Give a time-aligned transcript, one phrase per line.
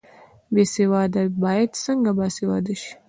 [0.53, 2.91] بې سواده باید څنګه باسواده شي؟